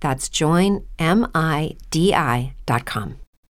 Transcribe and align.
That's 0.00 0.28
joinmidi.com. 0.28 0.86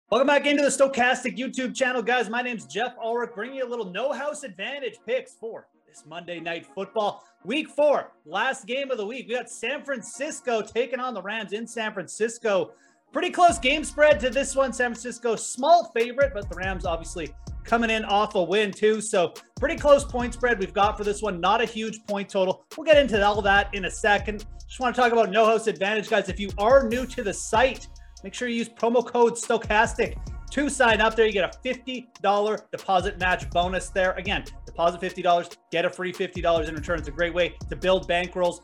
Welcome 0.10 0.28
back 0.28 0.46
into 0.46 0.64
the 0.64 0.70
Stokastic 0.70 1.38
YouTube 1.38 1.74
channel, 1.74 2.02
guys. 2.02 2.30
My 2.30 2.42
name's 2.42 2.66
Jeff 2.66 2.96
Ulrich, 3.02 3.30
bringing 3.34 3.58
you 3.58 3.66
a 3.66 3.70
little 3.70 3.86
no 3.86 4.12
house 4.12 4.44
advantage 4.44 4.98
picks 5.06 5.36
for 5.36 5.68
this 5.88 6.04
Monday 6.06 6.40
night 6.40 6.66
football. 6.66 7.24
Week 7.46 7.70
four, 7.70 8.12
last 8.26 8.66
game 8.66 8.92
of 8.92 8.98
the 8.98 9.06
week. 9.06 9.28
We 9.30 9.36
got 9.36 9.50
San 9.50 9.86
Francisco 9.86 10.62
taking 10.62 11.00
on 11.00 11.14
the 11.14 11.22
Rams 11.22 11.54
in 11.54 11.66
San 11.66 11.94
Francisco. 11.94 12.72
Pretty 13.14 13.30
close 13.30 13.58
game 13.58 13.84
spread 13.84 14.20
to 14.20 14.30
this 14.30 14.56
one. 14.56 14.74
San 14.74 14.92
Francisco, 14.92 15.36
small 15.36 15.92
favorite, 15.96 16.34
but 16.34 16.50
the 16.50 16.56
Rams 16.56 16.86
obviously 16.86 17.30
coming 17.64 17.90
in 17.90 18.06
off 18.06 18.36
a 18.36 18.44
win 18.44 18.72
too. 18.72 19.02
So 19.02 19.34
pretty 19.60 19.78
close 19.78 20.04
point 20.04 20.34
spread 20.34 20.60
we've 20.60 20.74
got 20.74 20.98
for 20.98 21.04
this 21.04 21.22
one. 21.22 21.40
Not 21.40 21.62
a 21.62 21.66
huge 21.66 22.00
point 22.08 22.30
total. 22.30 22.66
We'll 22.78 22.86
get 22.86 22.98
into 22.98 23.24
all 23.26 23.42
that 23.42 23.74
in 23.74 23.86
a 23.86 23.92
second. 23.92 24.46
Just 24.68 24.80
want 24.80 24.96
to 24.96 25.02
talk 25.02 25.12
about 25.12 25.32
no 25.32 25.46
house 25.46 25.68
advantage, 25.68 26.10
guys. 26.10 26.30
If 26.30 26.40
you 26.40 26.50
are 26.58 26.88
new 26.88 27.06
to 27.06 27.24
the 27.24 27.34
site, 27.34 27.88
Make 28.24 28.34
sure 28.34 28.48
you 28.48 28.56
use 28.56 28.70
promo 28.70 29.06
code 29.06 29.34
Stokastic 29.34 30.16
to 30.52 30.70
sign 30.70 31.02
up 31.02 31.16
there. 31.16 31.26
You 31.26 31.34
get 31.34 31.56
a 31.56 31.68
$50 31.68 32.72
deposit 32.72 33.20
match 33.20 33.50
bonus 33.50 33.90
there. 33.90 34.12
Again, 34.14 34.44
deposit 34.72 35.02
$50, 35.02 35.58
get 35.72 35.86
a 35.86 35.90
free 35.90 36.14
$50 36.14 36.68
in 36.68 36.76
return. 36.76 37.00
It's 37.00 37.08
a 37.08 37.12
great 37.12 37.34
way 37.34 37.56
to 37.70 37.76
build 37.76 38.08
bankrolls. 38.08 38.60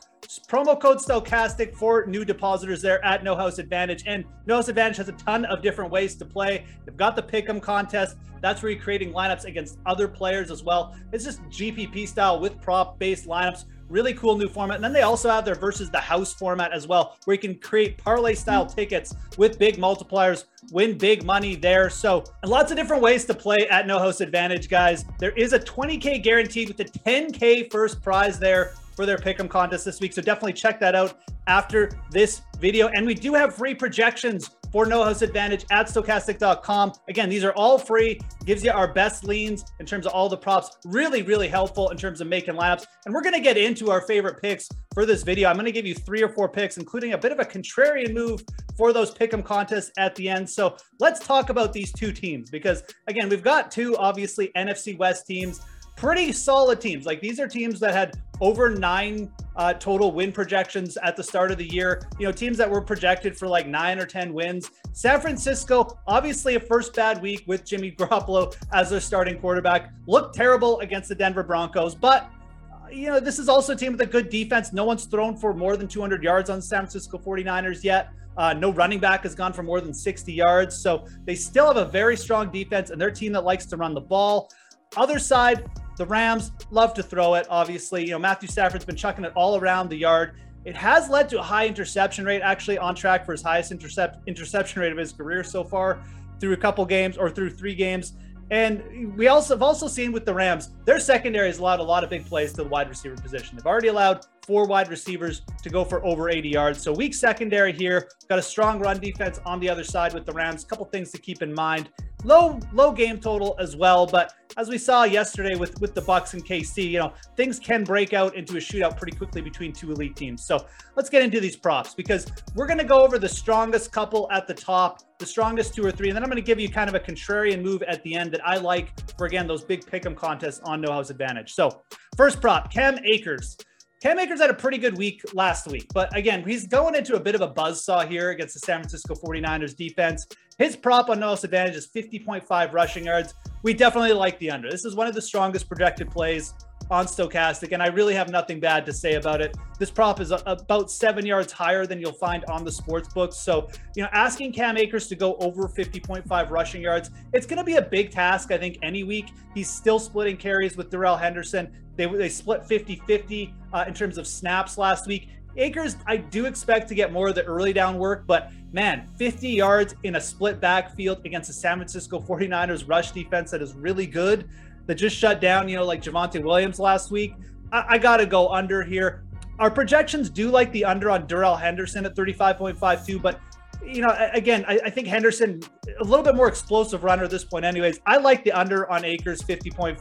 Promo 0.47 0.79
code 0.79 0.97
Stokastic 0.97 1.75
for 1.75 2.05
new 2.05 2.25
depositors 2.25 2.81
there 2.81 3.03
at 3.05 3.23
No 3.23 3.35
House 3.35 3.59
Advantage. 3.59 4.03
And 4.07 4.25
No 4.45 4.55
House 4.55 4.67
Advantage 4.67 4.97
has 4.97 5.09
a 5.09 5.13
ton 5.13 5.45
of 5.45 5.61
different 5.61 5.91
ways 5.91 6.15
to 6.15 6.25
play. 6.25 6.65
They've 6.85 6.97
got 6.97 7.15
the 7.15 7.23
Pick'em 7.23 7.61
contest. 7.61 8.17
That's 8.41 8.61
where 8.61 8.71
you're 8.71 8.81
creating 8.81 9.13
lineups 9.13 9.45
against 9.45 9.79
other 9.85 10.07
players 10.07 10.51
as 10.51 10.63
well. 10.63 10.95
It's 11.11 11.23
just 11.23 11.41
GPP 11.43 12.07
style 12.07 12.39
with 12.39 12.59
prop 12.61 12.99
based 12.99 13.27
lineups 13.27 13.65
Really 13.89 14.13
cool 14.13 14.37
new 14.37 14.49
format. 14.49 14.75
And 14.75 14.83
then 14.83 14.93
they 14.93 15.01
also 15.01 15.29
have 15.29 15.45
their 15.45 15.55
versus 15.55 15.89
the 15.89 15.99
house 15.99 16.33
format 16.33 16.73
as 16.73 16.87
well, 16.87 17.17
where 17.25 17.35
you 17.35 17.39
can 17.39 17.55
create 17.55 17.97
parlay 17.97 18.33
style 18.33 18.65
hmm. 18.65 18.73
tickets 18.75 19.15
with 19.37 19.57
big 19.57 19.77
multipliers, 19.77 20.45
win 20.71 20.97
big 20.97 21.23
money 21.23 21.55
there. 21.55 21.89
So 21.89 22.23
lots 22.45 22.71
of 22.71 22.77
different 22.77 23.01
ways 23.01 23.25
to 23.25 23.33
play 23.33 23.67
at 23.69 23.87
No 23.87 23.99
House 23.99 24.21
Advantage, 24.21 24.69
guys. 24.69 25.05
There 25.19 25.31
is 25.31 25.53
a 25.53 25.59
20K 25.59 26.21
guaranteed 26.23 26.67
with 26.67 26.79
a 26.79 26.85
10K 26.85 27.71
first 27.71 28.01
prize 28.01 28.39
there 28.39 28.73
for 28.95 29.05
their 29.05 29.17
pick'em 29.17 29.47
contest 29.47 29.85
this 29.85 29.99
week. 29.99 30.11
So 30.11 30.21
definitely 30.21 30.53
check 30.53 30.79
that 30.79 30.95
out 30.95 31.19
after 31.45 31.91
this 32.11 32.41
video. 32.59 32.87
And 32.89 33.05
we 33.05 33.13
do 33.13 33.33
have 33.35 33.55
free 33.55 33.75
projections 33.75 34.49
for 34.71 34.85
No 34.85 35.03
House 35.03 35.21
Advantage 35.21 35.65
at 35.71 35.87
stokastic.com. 35.87 36.93
Again, 37.07 37.29
these 37.29 37.43
are 37.43 37.53
all 37.53 37.77
free, 37.77 38.19
gives 38.45 38.63
you 38.63 38.71
our 38.71 38.91
best 38.91 39.23
leans 39.23 39.65
in 39.79 39.85
terms 39.85 40.05
of 40.05 40.13
all 40.13 40.29
the 40.29 40.37
props. 40.37 40.77
Really, 40.85 41.21
really 41.21 41.47
helpful 41.47 41.89
in 41.89 41.97
terms 41.97 42.21
of 42.21 42.27
making 42.27 42.55
lineups. 42.55 42.85
And 43.05 43.13
we're 43.13 43.21
going 43.21 43.35
to 43.35 43.41
get 43.41 43.57
into 43.57 43.91
our 43.91 44.01
favorite 44.01 44.41
picks 44.41 44.69
for 44.93 45.05
this 45.05 45.23
video. 45.23 45.49
I'm 45.49 45.55
going 45.55 45.65
to 45.65 45.71
give 45.71 45.85
you 45.85 45.95
three 45.95 46.23
or 46.23 46.29
four 46.29 46.49
picks, 46.49 46.77
including 46.77 47.13
a 47.13 47.17
bit 47.17 47.31
of 47.31 47.39
a 47.39 47.45
contrarian 47.45 48.13
move 48.13 48.43
for 48.77 48.93
those 48.93 49.13
pick'em 49.13 49.43
contests 49.43 49.91
at 49.97 50.15
the 50.15 50.29
end. 50.29 50.49
So 50.49 50.77
let's 50.99 51.25
talk 51.25 51.49
about 51.49 51.73
these 51.73 51.91
two 51.91 52.11
teams 52.11 52.49
because, 52.49 52.83
again, 53.07 53.29
we've 53.29 53.43
got 53.43 53.71
two 53.71 53.95
obviously 53.97 54.51
NFC 54.55 54.97
West 54.97 55.25
teams 55.27 55.61
pretty 55.97 56.31
solid 56.31 56.79
teams. 56.79 57.05
Like 57.05 57.19
these 57.19 57.39
are 57.39 57.47
teams 57.47 57.79
that 57.81 57.93
had 57.93 58.17
over 58.41 58.69
nine 58.69 59.31
uh, 59.55 59.73
total 59.73 60.11
win 60.11 60.31
projections 60.31 60.97
at 60.97 61.15
the 61.15 61.23
start 61.23 61.51
of 61.51 61.57
the 61.57 61.65
year. 61.73 62.07
You 62.19 62.27
know, 62.27 62.31
teams 62.31 62.57
that 62.57 62.69
were 62.69 62.81
projected 62.81 63.37
for 63.37 63.47
like 63.47 63.67
nine 63.67 63.99
or 63.99 64.05
10 64.05 64.33
wins. 64.33 64.69
San 64.93 65.19
Francisco, 65.19 65.99
obviously 66.07 66.55
a 66.55 66.59
first 66.59 66.95
bad 66.95 67.21
week 67.21 67.43
with 67.47 67.65
Jimmy 67.65 67.91
Garoppolo 67.97 68.55
as 68.71 68.89
their 68.89 68.99
starting 68.99 69.39
quarterback, 69.39 69.91
looked 70.05 70.35
terrible 70.35 70.79
against 70.79 71.09
the 71.09 71.15
Denver 71.15 71.43
Broncos, 71.43 71.95
but 71.95 72.29
uh, 72.71 72.89
you 72.89 73.07
know, 73.07 73.19
this 73.19 73.39
is 73.39 73.49
also 73.49 73.73
a 73.73 73.75
team 73.75 73.93
with 73.93 74.01
a 74.01 74.05
good 74.05 74.29
defense. 74.29 74.71
No 74.71 74.85
one's 74.85 75.05
thrown 75.05 75.35
for 75.35 75.53
more 75.53 75.75
than 75.75 75.87
200 75.87 76.23
yards 76.23 76.49
on 76.49 76.57
the 76.57 76.61
San 76.61 76.81
Francisco 76.81 77.17
49ers 77.17 77.83
yet. 77.83 78.11
Uh, 78.37 78.53
no 78.53 78.71
running 78.71 78.99
back 78.99 79.23
has 79.23 79.33
gone 79.33 79.51
for 79.51 79.63
more 79.63 79.81
than 79.81 79.93
60 79.93 80.31
yards. 80.31 80.77
So 80.77 81.05
they 81.25 81.33
still 81.33 81.67
have 81.67 81.77
a 81.77 81.85
very 81.85 82.15
strong 82.15 82.51
defense, 82.51 82.91
and 82.91 83.01
they're 83.01 83.07
a 83.07 83.13
team 83.13 83.31
that 83.31 83.43
likes 83.43 83.65
to 83.67 83.77
run 83.77 83.95
the 83.95 84.01
ball. 84.01 84.51
Other 84.95 85.17
side, 85.17 85.65
the 85.97 86.05
Rams 86.05 86.51
love 86.71 86.93
to 86.93 87.03
throw 87.03 87.33
it, 87.33 87.47
obviously. 87.49 88.03
You 88.03 88.11
know, 88.11 88.19
Matthew 88.19 88.47
Stafford's 88.47 88.85
been 88.85 88.95
chucking 88.95 89.25
it 89.25 89.33
all 89.35 89.57
around 89.57 89.89
the 89.89 89.97
yard. 89.97 90.35
It 90.63 90.75
has 90.75 91.09
led 91.09 91.27
to 91.29 91.39
a 91.39 91.43
high 91.43 91.67
interception 91.67 92.25
rate, 92.25 92.41
actually 92.41 92.77
on 92.77 92.93
track 92.93 93.25
for 93.25 93.31
his 93.31 93.41
highest 93.41 93.71
intercept 93.71 94.27
interception 94.27 94.81
rate 94.81 94.91
of 94.91 94.97
his 94.97 95.11
career 95.11 95.43
so 95.43 95.63
far 95.63 96.03
through 96.39 96.53
a 96.53 96.57
couple 96.57 96.85
games 96.85 97.17
or 97.17 97.29
through 97.29 97.49
three 97.49 97.73
games. 97.73 98.13
And 98.49 99.17
we 99.17 99.27
also 99.27 99.55
have 99.55 99.61
also 99.61 99.87
seen 99.87 100.11
with 100.11 100.25
the 100.25 100.33
Rams, 100.33 100.69
their 100.85 100.99
secondary 100.99 101.47
has 101.47 101.59
allowed 101.59 101.79
a 101.79 101.83
lot 101.83 102.03
of 102.03 102.09
big 102.09 102.25
plays 102.25 102.51
to 102.51 102.63
the 102.63 102.69
wide 102.69 102.87
receiver 102.87 103.15
position. 103.15 103.57
They've 103.57 103.65
already 103.65 103.89
allowed 103.89 104.25
four 104.45 104.65
wide 104.65 104.89
receivers 104.89 105.41
to 105.63 105.69
go 105.69 105.83
for 105.83 106.05
over 106.05 106.29
80 106.29 106.47
yards. 106.47 106.81
So 106.81 106.93
weak 106.93 107.13
secondary 107.13 107.73
here. 107.73 108.09
Got 108.29 108.39
a 108.39 108.43
strong 108.43 108.79
run 108.79 108.99
defense 108.99 109.41
on 109.45 109.59
the 109.59 109.69
other 109.69 109.83
side 109.83 110.13
with 110.13 110.25
the 110.25 110.31
Rams. 110.31 110.63
A 110.63 110.67
couple 110.67 110.85
things 110.85 111.11
to 111.11 111.17
keep 111.17 111.41
in 111.41 111.53
mind. 111.53 111.89
Low 112.23 112.59
low 112.73 112.91
game 112.91 113.19
total 113.19 113.55
as 113.59 113.75
well, 113.75 114.07
but 114.07 114.33
as 114.57 114.69
we 114.69 114.79
saw 114.79 115.03
yesterday 115.03 115.55
with 115.55 115.79
with 115.79 115.93
the 115.93 116.01
Bucks 116.01 116.33
and 116.33 116.43
KC, 116.43 116.89
you 116.89 116.97
know 116.97 117.13
things 117.35 117.59
can 117.59 117.83
break 117.83 118.11
out 118.13 118.35
into 118.35 118.57
a 118.57 118.59
shootout 118.59 118.97
pretty 118.97 119.15
quickly 119.15 119.39
between 119.39 119.71
two 119.71 119.91
elite 119.91 120.15
teams. 120.15 120.43
So 120.43 120.65
let's 120.95 121.09
get 121.09 121.21
into 121.21 121.39
these 121.39 121.55
props 121.55 121.93
because 121.93 122.25
we're 122.55 122.65
going 122.65 122.79
to 122.79 122.83
go 122.83 123.03
over 123.03 123.19
the 123.19 123.29
strongest 123.29 123.91
couple 123.91 124.27
at 124.31 124.47
the 124.47 124.53
top, 124.55 125.03
the 125.19 125.27
strongest 125.27 125.75
two 125.75 125.85
or 125.85 125.91
three, 125.91 126.09
and 126.09 126.15
then 126.15 126.23
I'm 126.23 126.29
going 126.29 126.41
to 126.41 126.45
give 126.45 126.59
you 126.59 126.69
kind 126.69 126.89
of 126.89 126.95
a 126.95 126.99
contrarian 126.99 127.61
move 127.61 127.83
at 127.83 128.01
the 128.01 128.15
end 128.15 128.31
that 128.31 128.45
I 128.45 128.57
like 128.57 128.93
for 129.15 129.27
again 129.27 129.45
those 129.45 129.63
big 129.63 129.85
pick'em 129.85 130.15
contests 130.15 130.59
on 130.61 130.81
No 130.81 130.91
House 130.91 131.11
Advantage. 131.11 131.53
So 131.53 131.83
first 132.15 132.41
prop, 132.41 132.73
Cam 132.73 132.97
Akers. 133.05 133.57
Cam 134.01 134.19
Akers 134.19 134.39
had 134.39 134.51
a 134.51 134.55
pretty 134.55 134.77
good 134.77 134.95
week 134.97 135.23
last 135.33 135.67
week, 135.67 135.87
but 135.93 136.15
again, 136.15 136.43
he's 136.43 136.67
going 136.67 136.93
into 136.93 137.15
a 137.15 137.19
bit 137.19 137.33
of 137.33 137.41
a 137.41 137.47
buzz 137.47 137.83
saw 137.83 138.05
here 138.05 138.29
against 138.29 138.53
the 138.53 138.59
San 138.59 138.79
Francisco 138.79 139.15
49ers 139.15 139.75
defense. 139.75 140.27
His 140.57 140.75
prop 140.75 141.09
on 141.09 141.19
no 141.19 141.33
advantage 141.33 141.75
is 141.75 141.87
50.5 141.87 142.73
rushing 142.73 143.05
yards. 143.05 143.35
We 143.61 143.75
definitely 143.75 144.13
like 144.13 144.39
the 144.39 144.49
under. 144.49 144.71
This 144.71 144.85
is 144.85 144.95
one 144.95 145.05
of 145.05 145.13
the 145.13 145.21
strongest 145.21 145.67
projected 145.67 146.09
plays 146.09 146.55
on 146.89 147.05
Stokastic, 147.05 147.73
and 147.73 147.83
I 147.83 147.87
really 147.87 148.15
have 148.15 148.29
nothing 148.29 148.59
bad 148.59 148.85
to 148.87 148.93
say 148.93 149.15
about 149.15 149.39
it. 149.39 149.55
This 149.77 149.91
prop 149.91 150.19
is 150.19 150.31
about 150.31 150.89
seven 150.89 151.25
yards 151.25 151.51
higher 151.51 151.85
than 151.85 151.99
you'll 151.99 152.13
find 152.13 152.43
on 152.45 152.63
the 152.63 152.71
sports 152.71 153.13
books. 153.13 153.35
So, 153.35 153.67
you 153.95 154.01
know, 154.01 154.09
asking 154.13 154.53
Cam 154.53 154.77
Akers 154.77 155.07
to 155.09 155.15
go 155.15 155.35
over 155.35 155.67
50.5 155.67 156.49
rushing 156.49 156.81
yards, 156.81 157.11
it's 157.33 157.45
going 157.45 157.57
to 157.57 157.63
be 157.63 157.75
a 157.75 157.81
big 157.81 158.09
task, 158.09 158.51
I 158.51 158.57
think, 158.57 158.79
any 158.81 159.03
week. 159.03 159.27
He's 159.53 159.69
still 159.69 159.99
splitting 159.99 160.37
carries 160.37 160.75
with 160.75 160.89
Darrell 160.89 161.17
Henderson. 161.17 161.71
They, 161.97 162.05
they 162.05 162.29
split 162.29 162.65
50 162.65 163.01
50 163.05 163.53
uh, 163.73 163.85
in 163.87 163.93
terms 163.93 164.17
of 164.17 164.25
snaps 164.25 164.77
last 164.77 165.07
week. 165.07 165.29
Akers, 165.57 165.97
I 166.05 166.17
do 166.17 166.45
expect 166.45 166.87
to 166.89 166.95
get 166.95 167.11
more 167.11 167.29
of 167.29 167.35
the 167.35 167.43
early 167.43 167.73
down 167.73 167.97
work, 167.97 168.25
but 168.27 168.51
man, 168.71 169.07
50 169.17 169.49
yards 169.49 169.95
in 170.03 170.15
a 170.15 170.21
split 170.21 170.61
backfield 170.61 171.25
against 171.25 171.47
the 171.47 171.53
San 171.53 171.77
Francisco 171.77 172.19
49ers 172.19 172.87
rush 172.87 173.11
defense 173.11 173.51
that 173.51 173.61
is 173.61 173.73
really 173.73 174.05
good 174.05 174.47
that 174.85 174.95
just 174.95 175.17
shut 175.17 175.41
down, 175.41 175.67
you 175.67 175.75
know, 175.75 175.83
like 175.83 176.01
Javonte 176.01 176.43
Williams 176.43 176.79
last 176.79 177.11
week. 177.11 177.33
I, 177.71 177.85
I 177.89 177.97
got 177.97 178.17
to 178.17 178.25
go 178.25 178.49
under 178.49 178.83
here. 178.83 179.23
Our 179.59 179.71
projections 179.71 180.29
do 180.29 180.51
like 180.51 180.71
the 180.71 180.85
under 180.85 181.09
on 181.09 181.25
Darrell 181.25 181.55
Henderson 181.55 182.05
at 182.05 182.15
35.52, 182.15 183.21
but 183.21 183.39
you 183.83 184.01
know, 184.01 184.15
again, 184.33 184.65
I, 184.67 184.79
I, 184.85 184.89
think 184.89 185.07
Henderson 185.07 185.61
a 185.99 186.03
little 186.03 186.23
bit 186.23 186.35
more 186.35 186.47
explosive 186.47 187.03
runner 187.03 187.23
at 187.23 187.29
this 187.29 187.45
point. 187.45 187.63
Anyways, 187.63 187.99
I 188.05 188.17
like 188.17 188.43
the 188.43 188.51
under 188.51 188.89
on 188.91 189.05
Akers 189.05 189.41
50.5, 189.41 189.99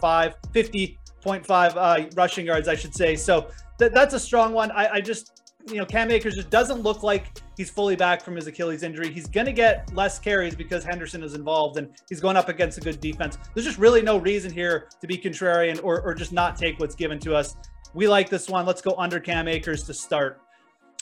50.5 0.53 1.77
uh, 1.77 2.11
rushing 2.15 2.47
yards, 2.47 2.69
I 2.69 2.75
should 2.75 2.95
say. 2.95 3.15
So 3.15 3.49
th- 3.79 3.93
that's 3.93 4.15
a 4.15 4.19
strong 4.21 4.53
one. 4.53 4.71
I, 4.73 4.95
I 4.95 5.01
just 5.01 5.46
you 5.69 5.77
know, 5.77 5.87
Cam 5.87 6.11
Akers 6.11 6.37
just 6.37 6.51
doesn't 6.51 6.83
look 6.83 7.03
like 7.03 7.43
he's 7.57 7.71
fully 7.71 7.97
back 7.97 8.23
from 8.23 8.37
his 8.37 8.47
Achilles 8.47 8.83
injury. 8.83 9.13
He's 9.13 9.27
going 9.27 9.47
to 9.47 9.53
get 9.53 9.93
less 9.95 10.19
carries 10.19 10.55
because 10.55 10.85
Henderson 10.85 11.23
is 11.23 11.35
involved 11.35 11.77
and 11.77 11.91
he's 12.09 12.21
going 12.21 12.37
up 12.37 12.49
against 12.49 12.79
a 12.79 12.81
good 12.81 13.01
defense. 13.01 13.37
There's 13.55 13.67
just 13.67 13.79
really 13.79 14.03
no 14.03 14.19
reason 14.19 14.53
here 14.53 14.89
to 15.01 15.07
be 15.07 15.19
contrarian 15.19 15.83
or, 15.83 16.01
or 16.03 16.15
just 16.15 16.33
not 16.33 16.57
take 16.57 16.79
what's 16.79 16.95
given 16.95 17.19
to 17.21 17.35
us. 17.35 17.57
We 17.95 18.07
like 18.07 18.29
this 18.29 18.49
one. 18.49 18.65
Let's 18.65 18.83
go 18.83 18.95
under 18.97 19.19
Cam 19.19 19.49
Akers 19.49 19.83
to 19.85 19.95
start. 19.95 20.41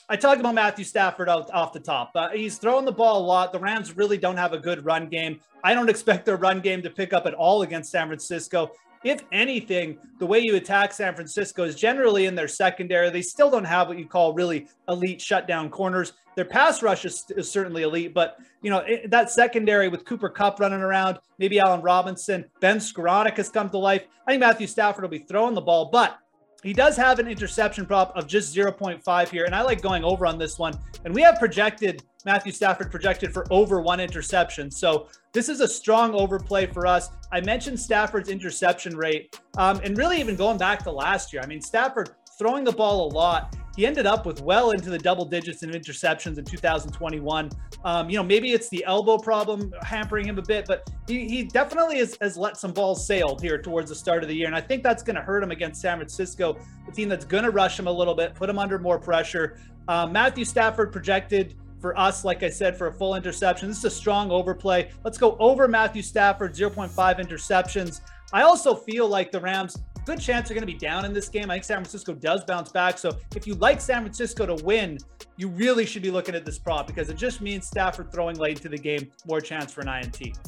I 0.09 0.17
talked 0.17 0.41
about 0.41 0.55
Matthew 0.55 0.85
Stafford 0.85 1.29
out, 1.29 1.51
off 1.53 1.73
the 1.73 1.81
top. 1.81 2.13
Uh, 2.15 2.29
he's 2.31 2.59
throwing 2.59 2.85
the 2.85 2.93
ball 2.93 3.21
a 3.21 3.25
lot. 3.25 3.53
The 3.53 3.59
Rams 3.59 3.97
really 3.97 4.19
don't 4.19 4.37
have 4.37 4.53
a 4.53 4.59
good 4.59 4.85
run 4.85 5.09
game. 5.09 5.41
I 5.63 5.75
don't 5.75 5.89
expect 5.91 6.25
their 6.25 6.37
run 6.37 6.61
game 6.61 6.83
to 6.83 6.91
pick 6.91 7.13
up 7.13 7.27
at 7.27 7.35
all 7.35 7.63
against 7.63 7.91
San 7.91 8.07
Francisco 8.07 8.71
if 9.05 9.21
anything, 9.33 9.99
the 10.19 10.27
way 10.27 10.41
you 10.41 10.57
attack 10.57 10.93
San 10.93 11.15
Francisco 11.15 11.65
is 11.65 11.75
generally 11.75 12.27
in 12.27 12.35
their 12.35 12.49
secondary. 12.49 13.11
They 13.11 13.23
still 13.23 13.51
don't 13.51 13.65
have 13.65 13.89
what 13.89 13.99
you 13.99 14.07
call 14.07 14.33
really 14.33 14.67
elite 14.89 15.21
shutdown 15.21 15.71
corners. 15.71 16.15
Their 16.35 16.47
pass 16.47 16.83
rush 16.83 17.05
is, 17.05 17.25
is 17.37 17.51
certainly 17.51 17.83
elite, 17.83 18.13
but 18.13 18.39
you 18.63 18.71
know 18.71 18.79
it, 18.79 19.11
that 19.11 19.31
secondary 19.31 19.89
with 19.89 20.05
Cooper 20.05 20.31
Kupp 20.31 20.59
running 20.59 20.81
around, 20.81 21.19
maybe 21.39 21.61
Allen 21.61 21.83
Robinson, 21.83 22.45
Ben 22.61 22.79
Skowronek 22.79 23.37
has 23.37 23.51
come 23.51 23.71
to 23.71 23.79
life. 23.79 24.03
I 24.27 24.33
think 24.33 24.41
Matthew 24.41 24.67
Stafford 24.67 25.03
will 25.03 25.11
be 25.11 25.19
throwing 25.19 25.55
the 25.55 25.61
ball, 25.61 25.91
but 25.93 26.19
he 26.65 26.73
does 26.73 26.97
have 26.97 27.19
an 27.19 27.29
interception 27.29 27.85
prop 27.85 28.17
of 28.17 28.27
just 28.27 28.57
0.5 28.57 29.29
here, 29.29 29.45
and 29.45 29.55
I 29.55 29.61
like 29.61 29.83
going 29.83 30.03
over 30.03 30.27
on 30.27 30.39
this 30.39 30.59
one. 30.59 30.73
And 31.05 31.15
we 31.15 31.21
have 31.21 31.39
projected 31.39 32.03
Matthew 32.25 32.53
Stafford 32.53 32.91
projected 32.91 33.33
for 33.33 33.47
over 33.51 33.81
one 33.81 34.01
interception. 34.01 34.71
So 34.71 35.09
this 35.33 35.49
is 35.49 35.61
a 35.61 35.69
strong 35.69 36.15
overplay 36.15 36.67
for 36.67 36.87
us. 36.87 37.11
I 37.31 37.41
mentioned 37.41 37.79
Stafford's 37.79 38.31
interception 38.31 38.97
rate, 38.97 39.39
um, 39.59 39.81
and 39.85 39.97
really 39.99 40.21
even 40.21 40.37
going 40.37 40.57
back 40.57 40.83
to 40.85 40.91
last 40.91 41.33
year. 41.33 41.43
I 41.43 41.47
mean, 41.47 41.61
Stafford 41.61 42.11
throwing 42.39 42.65
the 42.65 42.73
ball 42.73 43.11
a 43.11 43.11
lot. 43.13 43.57
He 43.77 43.87
ended 43.87 44.07
up 44.07 44.25
with 44.25 44.41
well 44.41 44.71
into 44.71 44.89
the 44.89 44.99
double 44.99 45.25
digits 45.25 45.65
in 45.65 45.71
interceptions 45.71 46.39
in 46.39 46.45
2021. 46.45 47.51
Um, 47.85 48.09
you 48.09 48.17
know, 48.17 48.23
maybe 48.23 48.53
it's 48.53 48.69
the 48.69 48.85
elbow 48.85 49.19
problem 49.19 49.73
hampering 49.83 50.27
him 50.27 50.39
a 50.39 50.43
bit, 50.43 50.65
but 50.67 50.89
he, 51.09 51.29
he 51.29 51.43
definitely 51.43 51.99
has, 51.99 52.17
has 52.21 52.37
let 52.37 52.57
some 52.57 52.73
balls 52.73 53.05
sail 53.05 53.37
here 53.43 53.61
towards 53.61 53.91
the 53.91 53.97
start 53.97 54.23
of 54.23 54.29
the 54.29 54.35
year. 54.35 54.47
And 54.47 54.55
I 54.55 54.61
think 54.61 54.85
that's 54.85 55.03
going 55.03 55.17
to 55.17 55.23
hurt 55.23 55.43
him 55.43 55.51
against 55.51 55.81
San 55.81 55.99
Francisco, 55.99 56.57
the 56.87 56.93
team 56.93 57.09
that's 57.09 57.25
going 57.25 57.45
to 57.45 57.51
rush 57.51 57.79
him 57.79 57.89
a 57.89 57.93
little 57.93 58.15
bit, 58.15 58.35
put 58.35 58.49
him 58.49 58.59
under 58.59 58.79
more 58.79 58.99
pressure. 58.99 59.59
Uh, 59.89 60.07
Matthew 60.07 60.45
Stafford 60.45 60.93
projected 60.93 61.57
for 61.85 61.99
us, 61.99 62.25
like 62.25 62.43
I 62.43 62.49
said, 62.49 62.79
for 62.79 62.87
a 62.87 62.93
full 62.95 63.15
interception. 63.15 63.69
This 63.69 63.77
is 63.77 63.85
a 63.85 63.91
strong 63.91 64.31
overplay. 64.31 64.91
Let's 65.05 65.19
go 65.19 65.37
over 65.39 65.69
Matthew 65.69 66.01
Stafford, 66.01 66.55
0.5 66.55 66.89
interceptions. 67.21 68.01
I 68.33 68.41
also 68.41 68.75
feel 68.75 69.07
like 69.07 69.31
the 69.31 69.39
Rams 69.39 69.77
good 70.07 70.19
chance 70.19 70.49
they're 70.49 70.55
going 70.55 70.67
to 70.67 70.73
be 70.73 70.79
down 70.79 71.05
in 71.05 71.13
this 71.13 71.29
game. 71.29 71.51
I 71.51 71.57
think 71.57 71.65
San 71.65 71.77
Francisco 71.77 72.15
does 72.15 72.43
bounce 72.43 72.73
back. 72.73 72.97
So 72.97 73.19
if 73.37 73.47
you 73.47 73.55
like 73.57 73.83
San 73.83 74.01
Francisco 74.01 74.47
to 74.47 74.65
win, 74.65 74.97
you 75.37 75.49
really 75.49 75.85
should 75.85 76.01
be 76.01 76.11
looking 76.11 76.35
at 76.35 76.47
this 76.47 76.59
prop 76.59 76.87
because 76.87 77.11
it 77.11 77.19
just 77.19 77.43
means 77.43 77.67
Stafford 77.67 78.11
throwing 78.11 78.39
late 78.39 78.57
into 78.57 78.71
the 78.71 78.79
game, 78.79 79.11
more 79.27 79.43
chance 79.43 79.71
for 79.71 79.83
an 79.83 79.89
INT. 79.89 80.39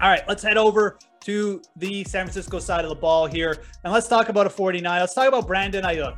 All 0.00 0.08
right, 0.08 0.26
let's 0.26 0.42
head 0.42 0.56
over 0.56 0.98
to 1.24 1.60
the 1.76 2.02
San 2.04 2.24
Francisco 2.24 2.58
side 2.58 2.86
of 2.86 2.88
the 2.88 2.96
ball 2.96 3.26
here. 3.26 3.58
And 3.84 3.92
let's 3.92 4.08
talk 4.08 4.30
about 4.30 4.46
a 4.46 4.50
49. 4.50 5.00
Let's 5.00 5.12
talk 5.12 5.28
about 5.28 5.46
Brandon 5.46 5.84
Aiyuk. 5.84 6.16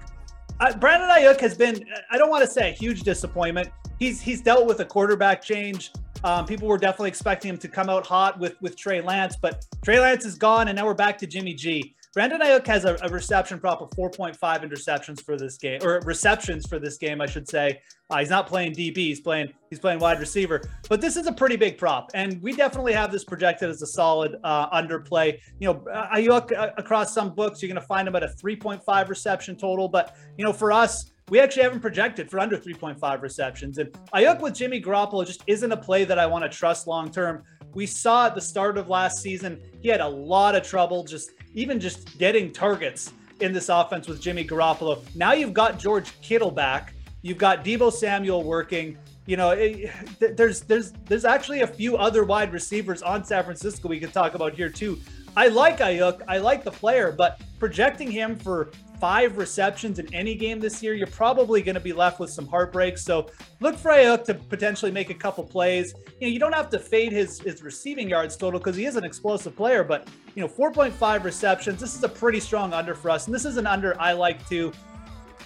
Uh, 0.60 0.76
Brandon 0.76 1.10
Aiyuk 1.10 1.40
has 1.40 1.56
been, 1.56 1.84
I 2.12 2.18
don't 2.18 2.30
want 2.30 2.44
to 2.44 2.50
say 2.50 2.70
a 2.70 2.72
huge 2.72 3.02
disappointment. 3.02 3.70
He's 4.04 4.20
he's 4.20 4.42
dealt 4.42 4.66
with 4.66 4.80
a 4.80 4.84
quarterback 4.84 5.40
change. 5.40 5.90
Um, 6.24 6.44
people 6.44 6.68
were 6.68 6.76
definitely 6.76 7.08
expecting 7.08 7.48
him 7.48 7.56
to 7.56 7.68
come 7.68 7.88
out 7.88 8.06
hot 8.06 8.38
with 8.38 8.54
with 8.60 8.76
Trey 8.76 9.00
Lance, 9.00 9.34
but 9.34 9.64
Trey 9.82 9.98
Lance 9.98 10.26
is 10.26 10.34
gone, 10.34 10.68
and 10.68 10.76
now 10.76 10.84
we're 10.84 10.92
back 10.92 11.16
to 11.20 11.26
Jimmy 11.26 11.54
G. 11.54 11.94
Brandon 12.12 12.42
Aiyuk 12.42 12.66
has 12.66 12.84
a, 12.84 12.98
a, 13.00 13.08
reception 13.08 13.58
prop 13.58 13.80
of 13.80 13.90
4.5 13.92 14.38
interceptions 14.38 15.22
for 15.22 15.36
this 15.38 15.56
game, 15.56 15.80
or 15.82 16.00
receptions 16.04 16.66
for 16.66 16.78
this 16.78 16.98
game, 16.98 17.22
I 17.22 17.26
should 17.26 17.48
say. 17.48 17.80
Uh, 18.10 18.18
he's 18.18 18.28
not 18.28 18.46
playing 18.46 18.74
DB; 18.74 18.94
he's 18.94 19.20
playing 19.20 19.50
he's 19.70 19.78
playing 19.78 20.00
wide 20.00 20.20
receiver. 20.20 20.60
But 20.90 21.00
this 21.00 21.16
is 21.16 21.26
a 21.26 21.32
pretty 21.32 21.56
big 21.56 21.78
prop, 21.78 22.10
and 22.12 22.42
we 22.42 22.52
definitely 22.52 22.92
have 22.92 23.10
this 23.10 23.24
projected 23.24 23.70
as 23.70 23.80
a 23.80 23.86
solid 23.86 24.36
uh, 24.44 24.68
underplay. 24.68 25.40
You 25.60 25.68
know, 25.68 25.74
Aiyuk 26.14 26.54
uh, 26.54 26.72
across 26.76 27.14
some 27.14 27.34
books, 27.34 27.62
you're 27.62 27.70
going 27.70 27.80
to 27.80 27.86
find 27.86 28.06
him 28.06 28.14
at 28.16 28.22
a 28.22 28.28
3.5 28.28 29.08
reception 29.08 29.56
total, 29.56 29.88
but 29.88 30.14
you 30.36 30.44
know, 30.44 30.52
for 30.52 30.72
us. 30.72 31.10
We 31.30 31.40
actually 31.40 31.62
haven't 31.62 31.80
projected 31.80 32.30
for 32.30 32.38
under 32.38 32.58
3.5 32.58 33.22
receptions. 33.22 33.78
And 33.78 33.90
Aiyuk 34.12 34.40
with 34.40 34.54
Jimmy 34.54 34.80
Garoppolo 34.80 35.26
just 35.26 35.42
isn't 35.46 35.72
a 35.72 35.76
play 35.76 36.04
that 36.04 36.18
I 36.18 36.26
want 36.26 36.44
to 36.44 36.50
trust 36.50 36.86
long 36.86 37.10
term. 37.10 37.42
We 37.72 37.86
saw 37.86 38.26
at 38.26 38.34
the 38.34 38.40
start 38.42 38.76
of 38.76 38.88
last 38.88 39.22
season, 39.22 39.60
he 39.80 39.88
had 39.88 40.00
a 40.00 40.08
lot 40.08 40.54
of 40.54 40.62
trouble 40.62 41.02
just 41.02 41.30
even 41.54 41.80
just 41.80 42.18
getting 42.18 42.52
targets 42.52 43.12
in 43.40 43.52
this 43.52 43.68
offense 43.70 44.06
with 44.06 44.20
Jimmy 44.20 44.44
Garoppolo. 44.44 45.02
Now 45.16 45.32
you've 45.32 45.54
got 45.54 45.78
George 45.78 46.20
Kittle 46.20 46.50
back. 46.50 46.94
You've 47.22 47.38
got 47.38 47.64
Deebo 47.64 47.90
Samuel 47.90 48.42
working. 48.44 48.98
You 49.26 49.38
know, 49.38 49.50
it, 49.50 49.90
there's 50.36 50.60
there's 50.60 50.92
there's 51.06 51.24
actually 51.24 51.62
a 51.62 51.66
few 51.66 51.96
other 51.96 52.24
wide 52.24 52.52
receivers 52.52 53.02
on 53.02 53.24
San 53.24 53.44
Francisco 53.44 53.88
we 53.88 53.98
could 53.98 54.12
talk 54.12 54.34
about 54.34 54.52
here 54.52 54.68
too. 54.68 55.00
I 55.36 55.48
like 55.48 55.78
Aiyuk. 55.78 56.20
I 56.28 56.38
like 56.38 56.64
the 56.64 56.70
player, 56.70 57.10
but 57.10 57.40
projecting 57.58 58.10
him 58.10 58.36
for 58.36 58.70
five 59.00 59.36
receptions 59.36 59.98
in 59.98 60.12
any 60.14 60.34
game 60.34 60.60
this 60.60 60.82
year, 60.82 60.94
you're 60.94 61.06
probably 61.06 61.62
going 61.62 61.74
to 61.74 61.80
be 61.80 61.92
left 61.92 62.20
with 62.20 62.30
some 62.30 62.46
heartbreaks. 62.46 63.02
So 63.02 63.26
look 63.60 63.76
for 63.76 63.90
Aiyuk 63.90 64.24
to 64.24 64.34
potentially 64.34 64.90
make 64.90 65.10
a 65.10 65.14
couple 65.14 65.44
plays. 65.44 65.94
You 66.20 66.28
know, 66.28 66.32
you 66.32 66.38
don't 66.38 66.54
have 66.54 66.70
to 66.70 66.78
fade 66.78 67.12
his 67.12 67.40
his 67.40 67.62
receiving 67.62 68.08
yards 68.08 68.36
total 68.36 68.60
because 68.60 68.76
he 68.76 68.86
is 68.86 68.96
an 68.96 69.04
explosive 69.04 69.56
player, 69.56 69.84
but 69.84 70.08
you 70.34 70.42
know, 70.42 70.48
4.5 70.48 71.24
receptions. 71.24 71.80
This 71.80 71.94
is 71.94 72.02
a 72.02 72.08
pretty 72.08 72.40
strong 72.40 72.72
under 72.72 72.94
for 72.94 73.10
us, 73.10 73.26
and 73.26 73.34
this 73.34 73.44
is 73.44 73.56
an 73.56 73.66
under 73.66 74.00
I 74.00 74.12
like 74.12 74.46
to. 74.48 74.72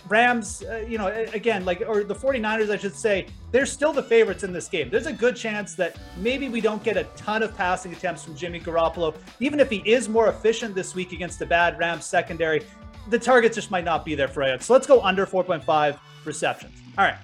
Rams, 0.08 0.62
uh, 0.62 0.84
you 0.88 0.96
know, 0.96 1.08
again, 1.34 1.64
like, 1.66 1.82
or 1.86 2.02
the 2.02 2.14
49ers, 2.14 2.70
I 2.70 2.78
should 2.78 2.96
say, 2.96 3.26
they're 3.50 3.66
still 3.66 3.92
the 3.92 4.02
favorites 4.02 4.42
in 4.42 4.52
this 4.52 4.68
game. 4.68 4.88
There's 4.88 5.06
a 5.06 5.12
good 5.12 5.36
chance 5.36 5.74
that 5.74 5.98
maybe 6.16 6.48
we 6.48 6.60
don't 6.60 6.82
get 6.82 6.96
a 6.96 7.04
ton 7.16 7.42
of 7.42 7.54
passing 7.56 7.92
attempts 7.92 8.24
from 8.24 8.34
Jimmy 8.34 8.60
Garoppolo. 8.60 9.14
Even 9.40 9.60
if 9.60 9.68
he 9.68 9.82
is 9.84 10.08
more 10.08 10.28
efficient 10.28 10.74
this 10.74 10.94
week 10.94 11.12
against 11.12 11.38
the 11.38 11.46
bad 11.46 11.78
Rams 11.78 12.06
secondary, 12.06 12.62
the 13.08 13.18
targets 13.18 13.54
just 13.54 13.70
might 13.70 13.84
not 13.84 14.04
be 14.04 14.14
there 14.14 14.28
for 14.28 14.42
Aiyuk. 14.42 14.62
So 14.62 14.72
let's 14.72 14.86
go 14.86 15.00
under 15.02 15.26
4.5 15.26 15.98
receptions. 16.24 16.74
All 16.96 17.04
right. 17.04 17.16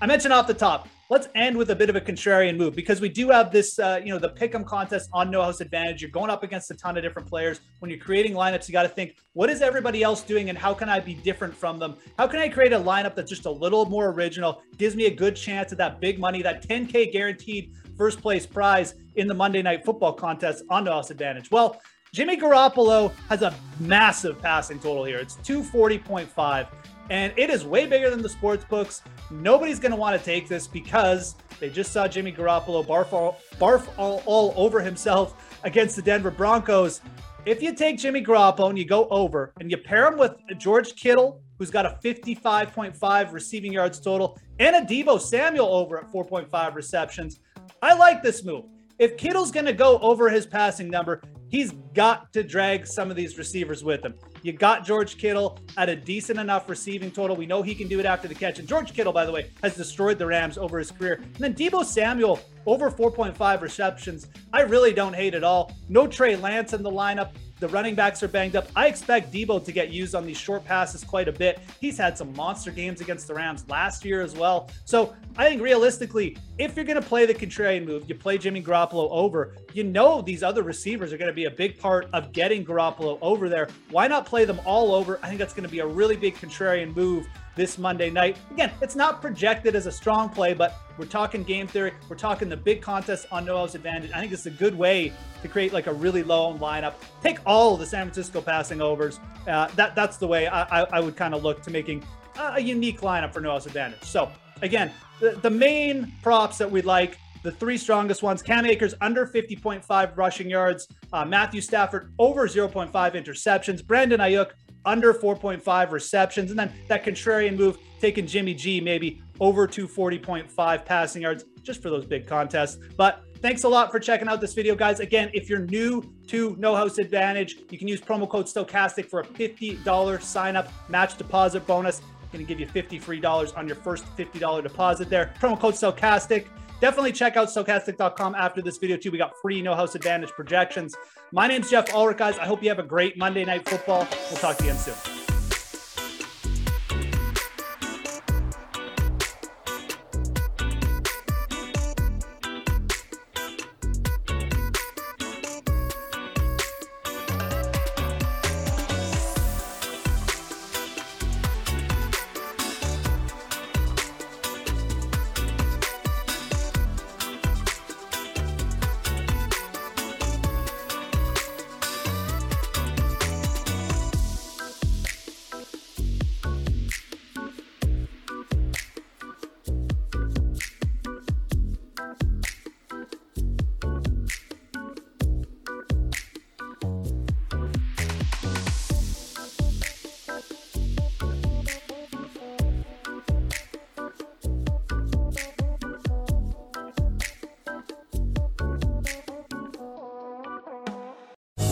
I 0.00 0.06
mentioned 0.06 0.32
off 0.32 0.46
the 0.46 0.54
top, 0.54 0.88
let's 1.10 1.28
end 1.34 1.56
with 1.56 1.70
a 1.70 1.76
bit 1.76 1.88
of 1.88 1.96
a 1.96 2.00
contrarian 2.00 2.56
move 2.56 2.74
because 2.74 3.00
we 3.00 3.08
do 3.08 3.28
have 3.28 3.52
this, 3.52 3.78
uh, 3.78 4.00
you 4.02 4.12
know, 4.12 4.18
the 4.18 4.30
pick'em 4.30 4.66
contest 4.66 5.08
on 5.12 5.30
No 5.30 5.42
House 5.42 5.60
Advantage. 5.60 6.02
You're 6.02 6.10
going 6.10 6.30
up 6.30 6.42
against 6.42 6.70
a 6.70 6.74
ton 6.74 6.96
of 6.96 7.02
different 7.02 7.28
players. 7.28 7.60
When 7.78 7.90
you're 7.90 8.00
creating 8.00 8.32
lineups, 8.32 8.68
you 8.68 8.72
got 8.72 8.82
to 8.82 8.88
think, 8.88 9.16
what 9.32 9.48
is 9.48 9.62
everybody 9.62 10.02
else 10.02 10.22
doing 10.22 10.48
and 10.48 10.58
how 10.58 10.74
can 10.74 10.88
I 10.88 11.00
be 11.00 11.14
different 11.14 11.54
from 11.54 11.78
them? 11.78 11.96
How 12.18 12.26
can 12.26 12.40
I 12.40 12.48
create 12.48 12.72
a 12.72 12.78
lineup 12.78 13.14
that's 13.14 13.30
just 13.30 13.46
a 13.46 13.50
little 13.50 13.84
more 13.86 14.10
original, 14.10 14.62
gives 14.76 14.96
me 14.96 15.06
a 15.06 15.14
good 15.14 15.36
chance 15.36 15.70
at 15.70 15.78
that 15.78 16.00
big 16.00 16.18
money, 16.18 16.42
that 16.42 16.66
10K 16.66 17.12
guaranteed 17.12 17.74
first 17.96 18.20
place 18.20 18.46
prize 18.46 18.94
in 19.16 19.28
the 19.28 19.34
Monday 19.34 19.62
Night 19.62 19.84
Football 19.84 20.14
contest 20.14 20.64
on 20.68 20.84
No 20.84 20.92
House 20.92 21.10
Advantage? 21.10 21.50
Well, 21.50 21.80
Jimmy 22.14 22.36
Garoppolo 22.36 23.10
has 23.30 23.40
a 23.40 23.54
massive 23.80 24.38
passing 24.38 24.78
total 24.78 25.02
here. 25.02 25.16
It's 25.16 25.36
240.5, 25.36 26.68
and 27.08 27.32
it 27.38 27.48
is 27.48 27.64
way 27.64 27.86
bigger 27.86 28.10
than 28.10 28.20
the 28.20 28.28
sports 28.28 28.66
books. 28.66 29.00
Nobody's 29.30 29.78
going 29.78 29.92
to 29.92 29.96
want 29.96 30.18
to 30.18 30.22
take 30.22 30.46
this 30.46 30.66
because 30.66 31.36
they 31.58 31.70
just 31.70 31.90
saw 31.90 32.06
Jimmy 32.06 32.30
Garoppolo 32.30 32.86
barf 32.86 33.14
all, 33.14 33.38
barf 33.54 33.88
all, 33.96 34.22
all 34.26 34.52
over 34.58 34.82
himself 34.82 35.58
against 35.64 35.96
the 35.96 36.02
Denver 36.02 36.30
Broncos. 36.30 37.00
If 37.46 37.62
you 37.62 37.74
take 37.74 37.96
Jimmy 37.96 38.22
Garoppolo 38.22 38.68
and 38.68 38.78
you 38.78 38.84
go 38.84 39.08
over 39.08 39.54
and 39.58 39.70
you 39.70 39.78
pair 39.78 40.06
him 40.06 40.18
with 40.18 40.34
George 40.58 40.94
Kittle, 40.96 41.40
who's 41.58 41.70
got 41.70 41.86
a 41.86 41.98
55.5 42.04 43.32
receiving 43.32 43.72
yards 43.72 43.98
total, 43.98 44.38
and 44.58 44.76
a 44.76 44.82
Deebo 44.82 45.18
Samuel 45.18 45.72
over 45.72 45.96
at 45.96 46.12
4.5 46.12 46.74
receptions, 46.74 47.40
I 47.80 47.94
like 47.94 48.22
this 48.22 48.44
move 48.44 48.66
if 48.98 49.16
Kittle's 49.16 49.50
going 49.50 49.66
to 49.66 49.72
go 49.72 49.98
over 49.98 50.28
his 50.28 50.46
passing 50.46 50.88
number, 50.88 51.22
he's 51.52 51.70
got 51.94 52.32
to 52.32 52.42
drag 52.42 52.86
some 52.86 53.10
of 53.10 53.16
these 53.16 53.38
receivers 53.38 53.84
with 53.84 54.04
him. 54.04 54.14
You 54.42 54.52
got 54.52 54.84
George 54.84 55.18
Kittle 55.18 55.60
at 55.76 55.88
a 55.88 55.94
decent 55.94 56.40
enough 56.40 56.68
receiving 56.68 57.12
total. 57.12 57.36
We 57.36 57.46
know 57.46 57.62
he 57.62 57.76
can 57.76 57.86
do 57.86 58.00
it 58.00 58.06
after 58.06 58.26
the 58.26 58.34
catch. 58.34 58.58
And 58.58 58.66
George 58.66 58.92
Kittle, 58.92 59.12
by 59.12 59.24
the 59.24 59.30
way, 59.30 59.50
has 59.62 59.76
destroyed 59.76 60.18
the 60.18 60.26
Rams 60.26 60.58
over 60.58 60.78
his 60.78 60.90
career. 60.90 61.20
And 61.22 61.36
then 61.36 61.54
Deebo 61.54 61.84
Samuel, 61.84 62.40
over 62.66 62.90
4.5 62.90 63.60
receptions. 63.60 64.26
I 64.52 64.62
really 64.62 64.92
don't 64.92 65.14
hate 65.14 65.34
it 65.34 65.44
all. 65.44 65.72
No 65.88 66.08
Trey 66.08 66.34
Lance 66.34 66.72
in 66.72 66.82
the 66.82 66.90
lineup. 66.90 67.32
The 67.60 67.68
running 67.68 67.94
backs 67.94 68.24
are 68.24 68.28
banged 68.28 68.56
up. 68.56 68.66
I 68.74 68.88
expect 68.88 69.32
Deebo 69.32 69.64
to 69.64 69.70
get 69.70 69.90
used 69.90 70.16
on 70.16 70.26
these 70.26 70.38
short 70.38 70.64
passes 70.64 71.04
quite 71.04 71.28
a 71.28 71.32
bit. 71.32 71.60
He's 71.80 71.96
had 71.96 72.18
some 72.18 72.34
monster 72.34 72.72
games 72.72 73.00
against 73.00 73.28
the 73.28 73.34
Rams 73.34 73.64
last 73.68 74.04
year 74.04 74.20
as 74.20 74.34
well. 74.34 74.68
So 74.84 75.14
I 75.36 75.48
think 75.48 75.62
realistically, 75.62 76.36
if 76.62 76.76
you're 76.76 76.84
going 76.84 77.00
to 77.00 77.06
play 77.06 77.26
the 77.26 77.34
contrarian 77.34 77.84
move, 77.84 78.04
you 78.08 78.14
play 78.14 78.38
Jimmy 78.38 78.62
Garoppolo 78.62 79.08
over, 79.10 79.56
you 79.72 79.82
know 79.82 80.22
these 80.22 80.42
other 80.44 80.62
receivers 80.62 81.12
are 81.12 81.18
going 81.18 81.30
to 81.30 81.34
be 81.34 81.46
a 81.46 81.50
big 81.50 81.78
part 81.78 82.08
of 82.12 82.32
getting 82.32 82.64
Garoppolo 82.64 83.18
over 83.20 83.48
there. 83.48 83.68
Why 83.90 84.06
not 84.06 84.26
play 84.26 84.44
them 84.44 84.60
all 84.64 84.94
over? 84.94 85.18
I 85.22 85.28
think 85.28 85.40
that's 85.40 85.54
going 85.54 85.64
to 85.64 85.70
be 85.70 85.80
a 85.80 85.86
really 85.86 86.16
big 86.16 86.36
contrarian 86.36 86.94
move 86.94 87.26
this 87.56 87.78
Monday 87.78 88.10
night. 88.10 88.36
Again, 88.50 88.70
it's 88.80 88.94
not 88.94 89.20
projected 89.20 89.74
as 89.74 89.86
a 89.86 89.92
strong 89.92 90.28
play, 90.28 90.54
but 90.54 90.76
we're 90.98 91.06
talking 91.06 91.42
game 91.42 91.66
theory. 91.66 91.92
We're 92.08 92.16
talking 92.16 92.48
the 92.48 92.56
big 92.56 92.80
contest 92.80 93.26
on 93.32 93.44
No 93.44 93.58
House 93.58 93.74
advantage. 93.74 94.12
I 94.12 94.20
think 94.20 94.32
it's 94.32 94.46
a 94.46 94.50
good 94.50 94.76
way 94.76 95.12
to 95.42 95.48
create 95.48 95.72
like 95.72 95.88
a 95.88 95.92
really 95.92 96.22
low 96.22 96.56
lineup. 96.58 96.94
Take 97.22 97.40
all 97.44 97.76
the 97.76 97.86
San 97.86 98.06
Francisco 98.06 98.40
passing 98.40 98.80
overs. 98.80 99.18
Uh, 99.48 99.66
that 99.74 99.94
that's 99.94 100.16
the 100.16 100.26
way 100.26 100.46
I, 100.46 100.82
I, 100.82 100.86
I 100.92 101.00
would 101.00 101.16
kind 101.16 101.34
of 101.34 101.42
look 101.42 101.60
to 101.62 101.70
making 101.70 102.04
a 102.38 102.60
unique 102.60 103.00
lineup 103.00 103.32
for 103.32 103.40
No 103.40 103.50
House 103.50 103.66
advantage. 103.66 104.04
So 104.04 104.30
again, 104.62 104.90
the, 105.20 105.32
the 105.42 105.50
main 105.50 106.12
props 106.22 106.58
that 106.58 106.70
we 106.70 106.82
like 106.82 107.18
the 107.42 107.50
three 107.50 107.76
strongest 107.76 108.22
ones 108.22 108.42
Cam 108.42 108.64
Akers 108.64 108.94
under 109.00 109.26
50.5 109.26 110.16
rushing 110.16 110.48
yards, 110.48 110.88
uh, 111.12 111.24
Matthew 111.24 111.60
Stafford 111.60 112.12
over 112.18 112.46
0.5 112.46 112.92
interceptions, 112.92 113.84
Brandon 113.84 114.20
Aiyuk 114.20 114.50
under 114.84 115.14
4.5 115.14 115.90
receptions, 115.92 116.50
and 116.50 116.58
then 116.58 116.72
that 116.88 117.04
contrarian 117.04 117.56
move 117.56 117.78
taking 118.00 118.26
Jimmy 118.26 118.54
G 118.54 118.80
maybe 118.80 119.22
over 119.40 119.66
240.5 119.66 120.84
passing 120.84 121.22
yards 121.22 121.44
just 121.62 121.82
for 121.82 121.90
those 121.90 122.04
big 122.04 122.26
contests. 122.26 122.78
But 122.96 123.22
thanks 123.40 123.64
a 123.64 123.68
lot 123.68 123.92
for 123.92 124.00
checking 124.00 124.28
out 124.28 124.40
this 124.40 124.54
video, 124.54 124.74
guys. 124.74 125.00
Again, 125.00 125.30
if 125.34 125.48
you're 125.48 125.66
new 125.66 126.02
to 126.28 126.56
No 126.58 126.74
House 126.74 126.98
Advantage, 126.98 127.58
you 127.70 127.78
can 127.78 127.86
use 127.86 128.00
promo 128.00 128.28
code 128.28 128.46
STOKASTIC 128.46 129.08
for 129.08 129.20
a 129.20 129.24
$50 129.24 130.22
sign 130.22 130.56
up 130.56 130.68
match 130.88 131.16
deposit 131.16 131.66
bonus. 131.66 132.02
Going 132.32 132.44
to 132.44 132.48
give 132.48 132.58
you 132.58 132.66
50 132.66 132.98
free 132.98 133.20
dollars 133.20 133.52
on 133.52 133.66
your 133.66 133.76
first 133.76 134.04
$50 134.16 134.62
deposit 134.62 135.10
there. 135.10 135.34
Promo 135.38 135.58
code 135.58 135.74
Stokastic. 135.74 136.46
Definitely 136.80 137.12
check 137.12 137.36
out 137.36 137.48
stokastic.com 137.48 138.34
after 138.34 138.60
this 138.60 138.78
video 138.78 138.96
too. 138.96 139.12
We 139.12 139.18
got 139.18 139.34
free 139.40 139.62
No 139.62 139.74
House 139.74 139.94
Advantage 139.94 140.30
projections. 140.30 140.96
My 141.30 141.46
name's 141.46 141.70
Jeff 141.70 141.94
Ulrich, 141.94 142.18
guys. 142.18 142.38
I 142.38 142.46
hope 142.46 142.62
you 142.62 142.70
have 142.70 142.80
a 142.80 142.84
great 142.84 143.16
Monday 143.16 143.44
night 143.44 143.68
football. 143.68 144.08
We'll 144.30 144.38
talk 144.40 144.56
to 144.56 144.64
you 144.64 144.70
again 144.70 144.80
soon. 144.82 145.21